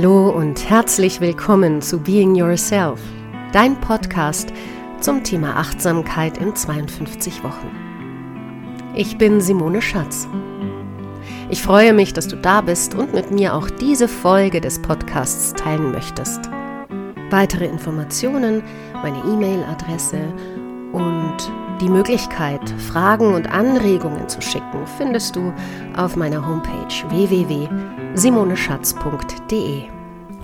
[0.00, 3.00] Hallo und herzlich willkommen zu Being Yourself,
[3.52, 4.52] dein Podcast
[5.00, 7.68] zum Thema Achtsamkeit in 52 Wochen.
[8.94, 10.28] Ich bin Simone Schatz.
[11.50, 15.52] Ich freue mich, dass du da bist und mit mir auch diese Folge des Podcasts
[15.54, 16.48] teilen möchtest.
[17.30, 18.62] Weitere Informationen,
[19.02, 20.20] meine E-Mail-Adresse
[20.92, 21.36] und
[21.80, 25.52] die Möglichkeit, Fragen und Anregungen zu schicken, findest du
[25.96, 26.94] auf meiner Homepage
[28.18, 29.84] www.simoneschatz.de.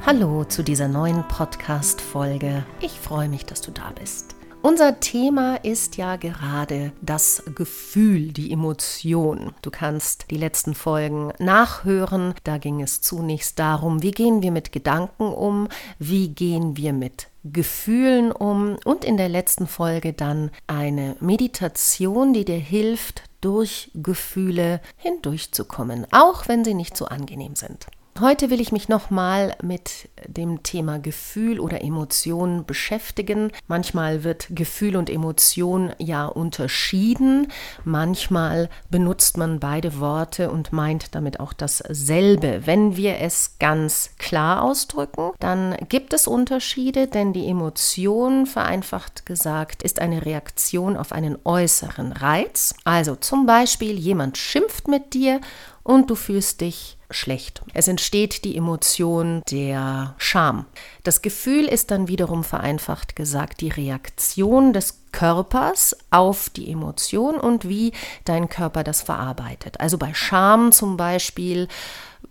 [0.07, 2.65] Hallo zu dieser neuen Podcast-Folge.
[2.81, 4.34] Ich freue mich, dass du da bist.
[4.67, 9.53] Unser Thema ist ja gerade das Gefühl, die Emotion.
[9.61, 12.33] Du kannst die letzten Folgen nachhören.
[12.45, 15.69] Da ging es zunächst darum, wie gehen wir mit Gedanken um,
[15.99, 22.47] wie gehen wir mit Gefühlen um und in der letzten Folge dann eine Meditation, die
[22.47, 27.87] dir hilft, durch Gefühle hindurchzukommen, auch wenn sie nicht so angenehm sind.
[28.21, 33.51] Heute will ich mich nochmal mit dem Thema Gefühl oder Emotion beschäftigen.
[33.67, 37.49] Manchmal wird Gefühl und Emotion ja unterschieden.
[37.83, 42.63] Manchmal benutzt man beide Worte und meint damit auch dasselbe.
[42.67, 49.83] Wenn wir es ganz klar ausdrücken, dann gibt es Unterschiede, denn die Emotion, vereinfacht gesagt,
[49.83, 52.77] ist eine Reaktion auf einen äußeren Reiz.
[52.85, 55.41] Also zum Beispiel jemand schimpft mit dir
[55.83, 57.63] und du fühlst dich schlecht.
[57.73, 60.67] Es entsteht die Emotion der Scham.
[61.03, 67.69] Das Gefühl ist dann wiederum vereinfacht gesagt die Reaktion des Körpers auf die Emotion und
[67.69, 67.93] wie
[68.25, 69.81] dein Körper das verarbeitet.
[69.81, 71.69] Also bei Scham zum Beispiel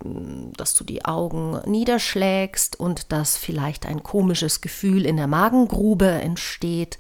[0.04, 6.10] mm, dass du die Augen niederschlägst und dass vielleicht ein komisches Gefühl in der Magengrube
[6.10, 6.98] entsteht,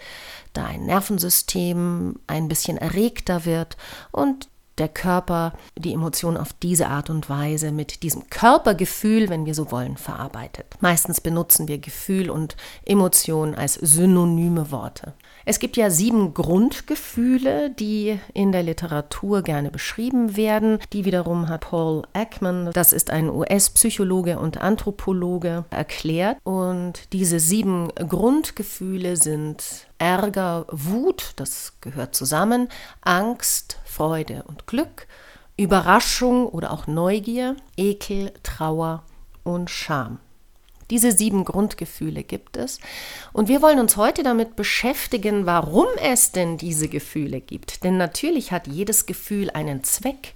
[0.53, 3.75] dein Nervensystem ein bisschen erregter wird
[4.12, 4.47] und
[4.78, 9.72] der Körper die Emotion auf diese Art und Weise mit diesem Körpergefühl, wenn wir so
[9.72, 10.78] wollen, verarbeitet.
[10.80, 15.14] Meistens benutzen wir Gefühl und Emotion als synonyme Worte.
[15.46, 20.80] Es gibt ja sieben Grundgefühle, die in der Literatur gerne beschrieben werden.
[20.94, 26.38] Die wiederum hat Paul Ekman, das ist ein US-Psychologe und Anthropologe, erklärt.
[26.44, 32.70] Und diese sieben Grundgefühle sind Ärger, Wut, das gehört zusammen,
[33.02, 35.08] Angst, Freude und Glück,
[35.58, 39.03] Überraschung oder auch Neugier, Ekel, Trauer
[39.44, 40.20] und Scham.
[40.94, 42.78] Diese sieben Grundgefühle gibt es.
[43.31, 47.84] Und wir wollen uns heute damit beschäftigen, warum es denn diese Gefühle gibt.
[47.84, 50.36] Denn natürlich hat jedes Gefühl einen Zweck.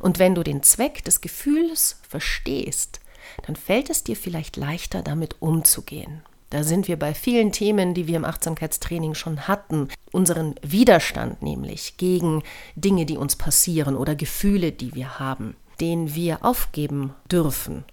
[0.00, 3.00] Und wenn du den Zweck des Gefühls verstehst,
[3.46, 6.22] dann fällt es dir vielleicht leichter, damit umzugehen.
[6.48, 9.88] Da sind wir bei vielen Themen, die wir im Achtsamkeitstraining schon hatten.
[10.10, 12.42] Unseren Widerstand nämlich gegen
[12.76, 17.84] Dinge, die uns passieren oder Gefühle, die wir haben, den wir aufgeben dürfen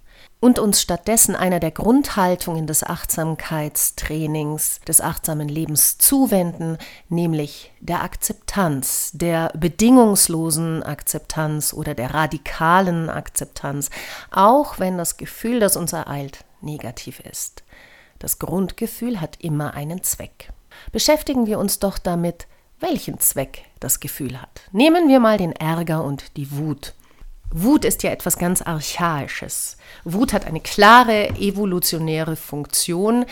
[0.45, 6.77] und uns stattdessen einer der Grundhaltungen des Achtsamkeitstrainings, des achtsamen Lebens zuwenden,
[7.09, 13.89] nämlich der Akzeptanz, der bedingungslosen Akzeptanz oder der radikalen Akzeptanz,
[14.29, 17.63] auch wenn das Gefühl, das uns ereilt, negativ ist.
[18.19, 20.51] Das Grundgefühl hat immer einen Zweck.
[20.91, 22.45] Beschäftigen wir uns doch damit,
[22.79, 24.61] welchen Zweck das Gefühl hat.
[24.71, 26.93] Nehmen wir mal den Ärger und die Wut.
[27.57, 29.77] Wut ist ja etwas ganz Archaisches.
[30.03, 33.25] Wut hat eine klare evolutionäre Funktion,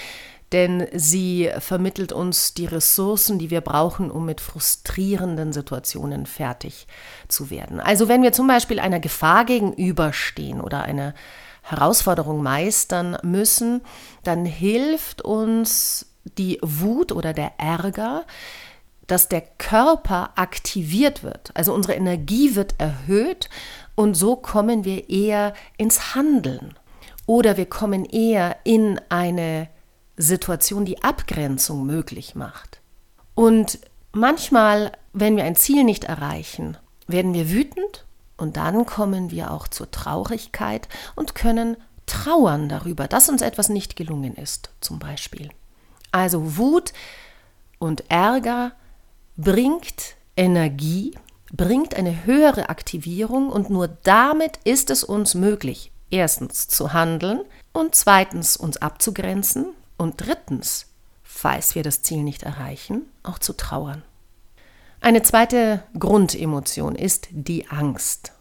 [0.54, 6.88] denn sie vermittelt uns die Ressourcen, die wir brauchen, um mit frustrierenden Situationen fertig
[7.28, 7.82] zu werden.
[7.82, 11.14] Also wenn wir zum Beispiel einer Gefahr gegenüberstehen oder eine
[11.62, 13.82] Herausforderung meistern müssen,
[14.24, 16.06] dann hilft uns
[16.38, 18.24] die Wut oder der Ärger,
[19.08, 21.52] dass der Körper aktiviert wird.
[21.56, 23.50] Also unsere Energie wird erhöht
[23.96, 26.76] und so kommen wir eher ins Handeln.
[27.26, 29.70] Oder wir kommen eher in eine
[30.18, 32.82] Situation, die Abgrenzung möglich macht.
[33.36, 33.80] Und
[34.12, 36.78] manchmal, wenn wir ein Ziel nicht erreichen,
[37.08, 38.06] werden wir wütend
[38.38, 43.96] und dann kommen wir auch zur Traurigkeit und können trauern darüber, dass uns etwas nicht
[43.96, 45.50] gelungen ist, zum Beispiel.
[46.12, 46.94] Also Wut
[47.80, 48.74] und Ärger
[49.38, 51.18] bringt Energie,
[51.54, 57.42] bringt eine höhere Aktivierung und nur damit ist es uns möglich, erstens zu handeln
[57.72, 60.88] und zweitens uns abzugrenzen und drittens,
[61.24, 64.02] falls wir das Ziel nicht erreichen, auch zu trauern.
[65.00, 68.32] Eine zweite Grundemotion ist die Angst.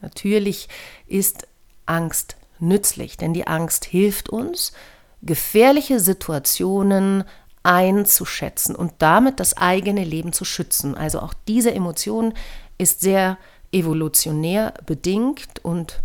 [0.00, 0.68] Natürlich
[1.06, 1.46] ist
[1.84, 4.72] Angst nützlich, denn die Angst hilft uns,
[5.20, 7.24] gefährliche Situationen
[7.66, 10.96] einzuschätzen und damit das eigene Leben zu schützen.
[10.96, 12.32] Also auch diese Emotion
[12.78, 13.38] ist sehr
[13.72, 16.02] evolutionär bedingt und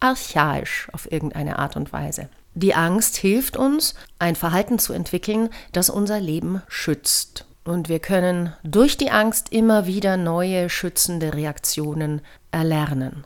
[0.00, 2.28] archaisch auf irgendeine Art und Weise.
[2.54, 7.46] Die Angst hilft uns, ein Verhalten zu entwickeln, das unser Leben schützt.
[7.64, 13.24] Und wir können durch die Angst immer wieder neue schützende Reaktionen erlernen.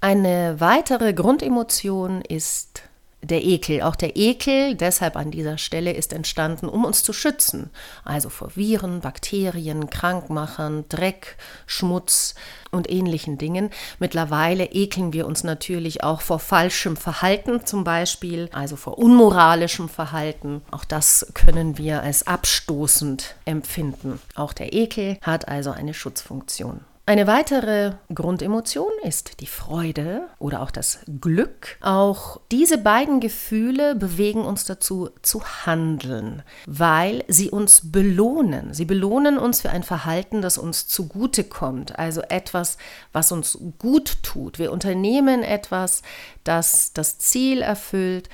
[0.00, 2.82] Eine weitere Grundemotion ist
[3.26, 3.82] der Ekel.
[3.82, 7.70] Auch der Ekel, deshalb an dieser Stelle, ist entstanden, um uns zu schützen.
[8.04, 11.36] Also vor Viren, Bakterien, Krankmachern, Dreck,
[11.66, 12.34] Schmutz
[12.70, 13.70] und ähnlichen Dingen.
[13.98, 20.62] Mittlerweile ekeln wir uns natürlich auch vor falschem Verhalten zum Beispiel, also vor unmoralischem Verhalten.
[20.70, 24.20] Auch das können wir als abstoßend empfinden.
[24.34, 26.80] Auch der Ekel hat also eine Schutzfunktion.
[27.08, 31.78] Eine weitere Grundemotion ist die Freude oder auch das Glück.
[31.80, 38.74] Auch diese beiden Gefühle bewegen uns dazu zu handeln, weil sie uns belohnen.
[38.74, 42.76] Sie belohnen uns für ein Verhalten, das uns zugute kommt, also etwas,
[43.12, 44.58] was uns gut tut.
[44.58, 46.02] Wir unternehmen etwas,
[46.42, 48.28] das das Ziel erfüllt,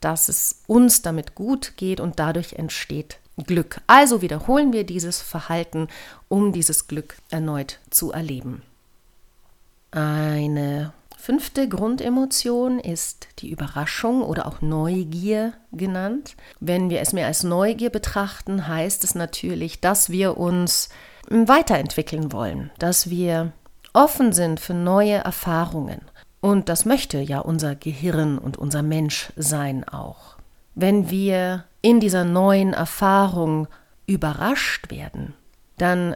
[0.00, 3.80] dass es uns damit gut geht und dadurch entsteht Glück.
[3.86, 5.88] Also wiederholen wir dieses Verhalten,
[6.28, 8.62] um dieses Glück erneut zu erleben.
[9.90, 16.36] Eine fünfte Grundemotion ist die Überraschung oder auch Neugier genannt.
[16.60, 20.88] Wenn wir es mehr als Neugier betrachten, heißt es natürlich, dass wir uns
[21.28, 23.52] weiterentwickeln wollen, dass wir
[23.92, 26.00] offen sind für neue Erfahrungen.
[26.40, 30.37] Und das möchte ja unser Gehirn und unser Menschsein auch.
[30.80, 33.66] Wenn wir in dieser neuen Erfahrung
[34.06, 35.34] überrascht werden,
[35.76, 36.14] dann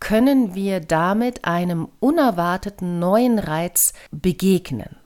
[0.00, 4.96] können wir damit einem unerwarteten neuen Reiz begegnen.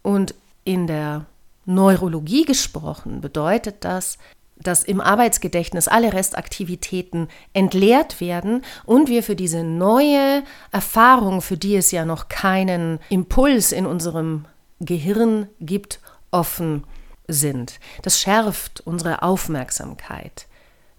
[0.00, 0.34] Und
[0.64, 1.26] in der
[1.66, 4.16] Neurologie gesprochen bedeutet das,
[4.56, 11.76] dass im Arbeitsgedächtnis alle Restaktivitäten entleert werden und wir für diese neue Erfahrung, für die
[11.76, 14.46] es ja noch keinen Impuls in unserem
[14.80, 16.00] Gehirn gibt,
[16.30, 16.84] offen
[17.32, 17.80] sind.
[18.02, 20.46] Das schärft unsere Aufmerksamkeit.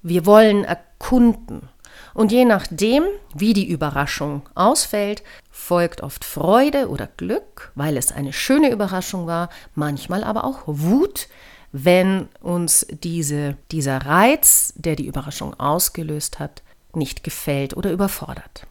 [0.01, 1.69] Wir wollen erkunden.
[2.13, 8.33] Und je nachdem, wie die Überraschung ausfällt, folgt oft Freude oder Glück, weil es eine
[8.33, 11.28] schöne Überraschung war, manchmal aber auch Wut,
[11.72, 16.63] wenn uns diese, dieser Reiz, der die Überraschung ausgelöst hat,
[16.94, 18.68] nicht gefällt oder überfordert.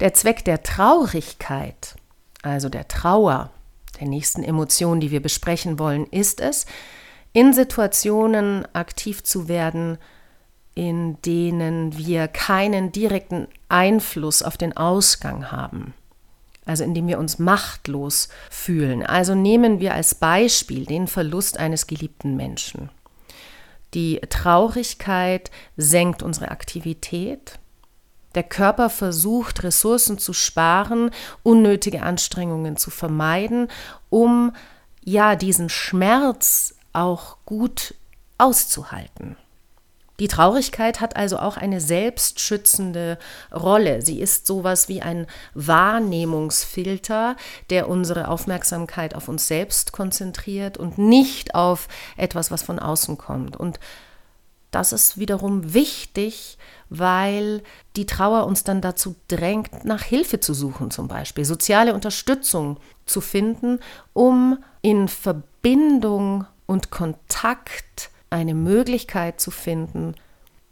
[0.00, 1.94] Der Zweck der Traurigkeit,
[2.42, 3.50] also der Trauer,
[4.00, 6.66] der nächsten Emotion, die wir besprechen wollen, ist es,
[7.32, 9.98] in Situationen aktiv zu werden,
[10.74, 15.94] in denen wir keinen direkten Einfluss auf den Ausgang haben.
[16.64, 19.04] Also indem wir uns machtlos fühlen.
[19.04, 22.90] Also nehmen wir als Beispiel den Verlust eines geliebten Menschen.
[23.94, 27.58] Die Traurigkeit senkt unsere Aktivität,
[28.36, 31.10] der Körper versucht, Ressourcen zu sparen,
[31.42, 33.68] unnötige Anstrengungen zu vermeiden,
[34.10, 34.54] um
[35.02, 37.94] ja diesen Schmerz auch gut
[38.38, 39.36] auszuhalten.
[40.18, 43.18] Die Traurigkeit hat also auch eine selbstschützende
[43.54, 44.00] Rolle.
[44.00, 47.36] Sie ist sowas wie ein Wahrnehmungsfilter,
[47.68, 53.58] der unsere Aufmerksamkeit auf uns selbst konzentriert und nicht auf etwas, was von außen kommt.
[53.58, 53.78] Und
[54.70, 56.58] das ist wiederum wichtig,
[56.88, 57.62] weil
[57.96, 63.20] die Trauer uns dann dazu drängt, nach Hilfe zu suchen, zum Beispiel soziale Unterstützung zu
[63.20, 63.80] finden,
[64.12, 70.14] um in Verbindung und Kontakt eine Möglichkeit zu finden,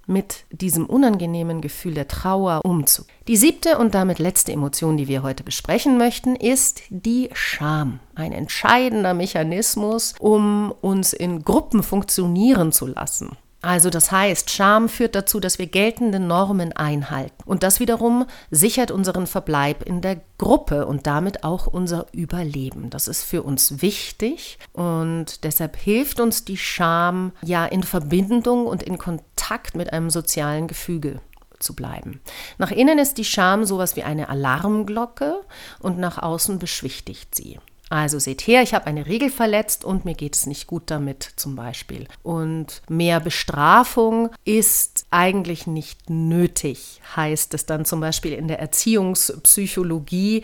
[0.07, 3.17] mit diesem unangenehmen Gefühl der Trauer umzugehen.
[3.27, 8.01] Die siebte und damit letzte Emotion, die wir heute besprechen möchten, ist die Scham.
[8.15, 13.37] Ein entscheidender Mechanismus, um uns in Gruppen funktionieren zu lassen.
[13.65, 17.35] Also das heißt, Scham führt dazu, dass wir geltende Normen einhalten.
[17.47, 22.91] Und das wiederum sichert unseren Verbleib in der Gruppe und damit auch unser Überleben.
[22.91, 28.83] Das ist für uns wichtig und deshalb hilft uns die Scham ja in Verbindung und
[28.83, 31.21] in Kontakt mit einem sozialen Gefüge
[31.59, 32.21] zu bleiben.
[32.59, 35.41] Nach innen ist die Scham sowas wie eine Alarmglocke
[35.81, 37.59] und nach außen beschwichtigt sie.
[37.95, 41.31] Also seht her, ich habe eine Regel verletzt und mir geht es nicht gut damit
[41.37, 42.09] zum Beispiel.
[42.25, 50.43] Und mehr Bestrafung ist eigentlich nicht nötig, heißt es dann zum Beispiel in der Erziehungspsychologie.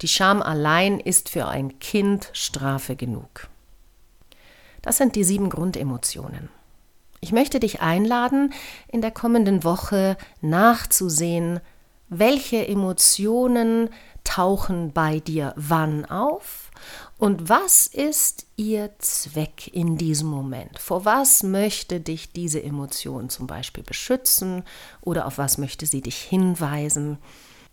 [0.00, 3.46] Die Scham allein ist für ein Kind Strafe genug.
[4.82, 6.48] Das sind die sieben Grundemotionen.
[7.20, 8.52] Ich möchte dich einladen,
[8.88, 11.60] in der kommenden Woche nachzusehen,
[12.08, 13.90] welche Emotionen
[14.24, 16.67] tauchen bei dir wann auf
[17.18, 20.78] und was ist ihr Zweck in diesem Moment?
[20.78, 24.62] Vor was möchte dich diese Emotion zum Beispiel beschützen
[25.00, 27.18] oder auf was möchte sie dich hinweisen?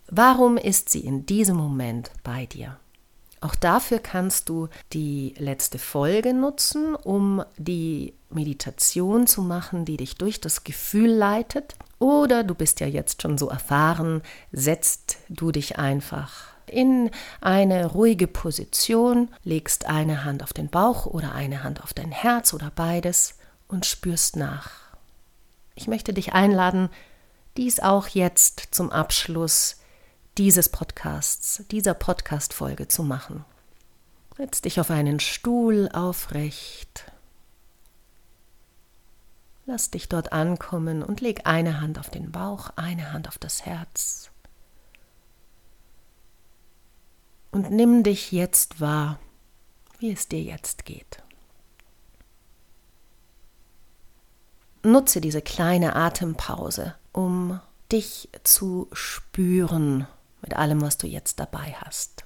[0.10, 2.80] Warum ist sie in diesem Moment bei dir?
[3.40, 10.16] Auch dafür kannst du die letzte Folge nutzen, um die Meditation zu machen, die dich
[10.16, 11.76] durch das Gefühl leitet.
[12.00, 18.28] Oder du bist ja jetzt schon so erfahren, setzt du dich einfach in eine ruhige
[18.28, 23.36] Position, legst eine Hand auf den Bauch oder eine Hand auf dein Herz oder beides
[23.68, 24.72] und spürst nach.
[25.76, 26.90] Ich möchte dich einladen,
[27.58, 29.78] dies auch jetzt zum Abschluss
[30.38, 33.46] dieses Podcasts, dieser Podcast-Folge zu machen.
[34.38, 37.10] Setz dich auf einen Stuhl aufrecht.
[39.66, 43.66] Lass dich dort ankommen und leg eine Hand auf den Bauch, eine Hand auf das
[43.66, 44.30] Herz.
[47.56, 49.18] Und nimm dich jetzt wahr,
[50.00, 51.24] wie es dir jetzt geht.
[54.84, 57.62] Nutze diese kleine Atempause, um
[57.94, 60.06] dich zu spüren
[60.42, 62.26] mit allem, was du jetzt dabei hast.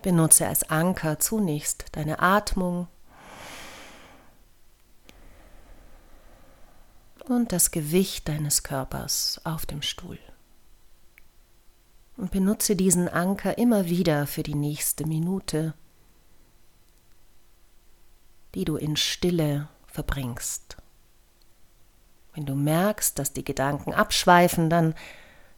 [0.00, 2.86] Benutze als Anker zunächst deine Atmung
[7.24, 10.20] und das Gewicht deines Körpers auf dem Stuhl.
[12.18, 15.72] Und benutze diesen Anker immer wieder für die nächste Minute,
[18.54, 20.76] die du in Stille verbringst.
[22.34, 24.94] Wenn du merkst, dass die Gedanken abschweifen, dann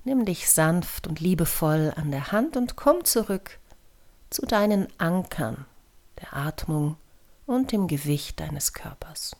[0.05, 3.59] nimm dich sanft und liebevoll an der Hand und komm zurück
[4.29, 5.64] zu deinen Ankern,
[6.21, 6.97] der Atmung
[7.47, 9.35] und dem Gewicht deines Körpers.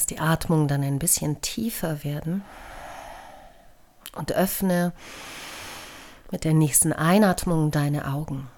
[0.00, 2.42] Lass die Atmung dann ein bisschen tiefer werden
[4.16, 4.94] und öffne
[6.30, 8.48] mit der nächsten Einatmung deine Augen.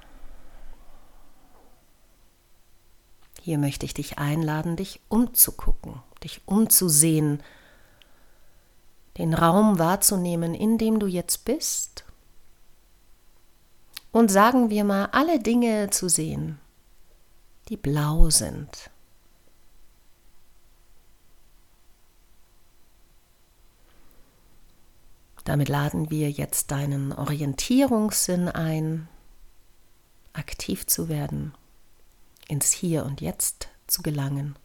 [3.40, 7.42] Hier möchte ich dich einladen, dich umzugucken, dich umzusehen,
[9.18, 12.04] den Raum wahrzunehmen, in dem du jetzt bist.
[14.12, 16.60] Und sagen wir mal, alle Dinge zu sehen,
[17.68, 18.92] die blau sind,
[25.44, 29.08] Damit laden wir jetzt deinen Orientierungssinn ein,
[30.32, 31.54] aktiv zu werden,
[32.48, 34.56] ins Hier und Jetzt zu gelangen.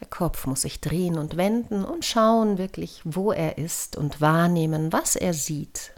[0.00, 4.92] Der Kopf muss sich drehen und wenden und schauen wirklich, wo er ist und wahrnehmen,
[4.92, 5.92] was er sieht.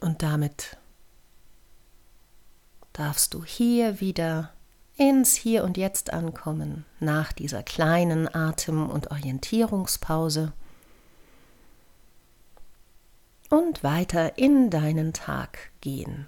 [0.00, 0.76] Und damit
[2.92, 4.52] darfst du hier wieder
[4.96, 10.52] ins Hier und Jetzt ankommen nach dieser kleinen Atem- und Orientierungspause
[13.50, 16.26] und weiter in deinen Tag gehen.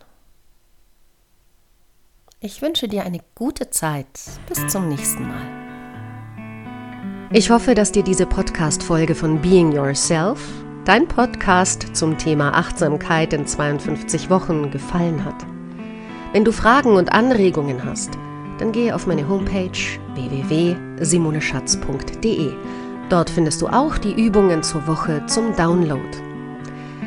[2.40, 4.06] Ich wünsche dir eine gute Zeit.
[4.48, 5.58] Bis zum nächsten Mal.
[7.32, 10.40] Ich hoffe, dass dir diese Podcast-Folge von Being Yourself,
[10.84, 15.44] dein Podcast zum Thema Achtsamkeit in 52 Wochen, gefallen hat.
[16.32, 18.16] Wenn du Fragen und Anregungen hast,
[18.58, 19.70] dann gehe auf meine Homepage
[20.14, 22.52] www.simoneschatz.de.
[23.08, 26.02] Dort findest du auch die Übungen zur Woche zum Download.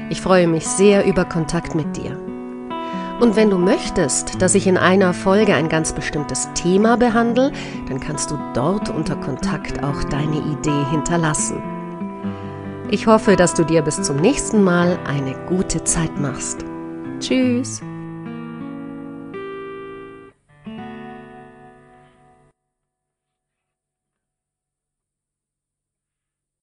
[0.09, 2.17] Ich freue mich sehr über Kontakt mit dir.
[3.19, 7.51] Und wenn du möchtest, dass ich in einer Folge ein ganz bestimmtes Thema behandle,
[7.87, 11.61] dann kannst du dort unter Kontakt auch deine Idee hinterlassen.
[12.89, 16.65] Ich hoffe, dass du dir bis zum nächsten Mal eine gute Zeit machst.
[17.19, 17.79] Tschüss!